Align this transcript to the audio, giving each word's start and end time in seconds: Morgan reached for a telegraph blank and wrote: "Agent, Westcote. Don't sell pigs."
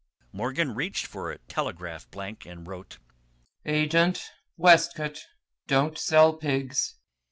Morgan 0.31 0.73
reached 0.73 1.05
for 1.05 1.29
a 1.29 1.37
telegraph 1.37 2.09
blank 2.09 2.43
and 2.47 2.65
wrote: 2.65 2.97
"Agent, 3.65 4.31
Westcote. 4.57 5.27
Don't 5.67 5.95
sell 5.95 6.33
pigs." 6.33 6.95